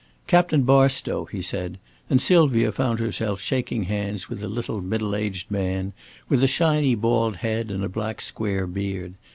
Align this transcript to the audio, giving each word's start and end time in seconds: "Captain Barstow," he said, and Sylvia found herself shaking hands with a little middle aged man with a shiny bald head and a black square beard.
"Captain 0.25 0.63
Barstow," 0.63 1.25
he 1.25 1.43
said, 1.43 1.77
and 2.09 2.19
Sylvia 2.19 2.71
found 2.71 2.97
herself 2.97 3.39
shaking 3.39 3.83
hands 3.83 4.29
with 4.29 4.43
a 4.43 4.47
little 4.47 4.81
middle 4.81 5.15
aged 5.15 5.51
man 5.51 5.93
with 6.27 6.41
a 6.41 6.47
shiny 6.47 6.95
bald 6.95 7.35
head 7.35 7.69
and 7.69 7.83
a 7.83 7.87
black 7.87 8.19
square 8.19 8.65
beard. 8.65 9.13